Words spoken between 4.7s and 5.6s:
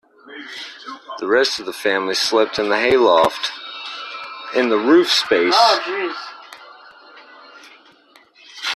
roof space.